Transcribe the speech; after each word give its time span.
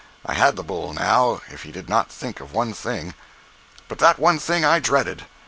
I 0.25 0.33
had 0.33 0.55
the 0.55 0.63
bull, 0.63 0.93
now, 0.93 1.41
if 1.49 1.61
he 1.61 1.71
did 1.71 1.87
not 1.87 2.09
think 2.11 2.39
of 2.39 2.53
one 2.53 2.73
thing. 2.73 3.13
But 3.87 3.99
that 3.99 4.17
one 4.17 4.39
thing 4.39 4.65
I 4.65 4.79
dreaded. 4.79 5.27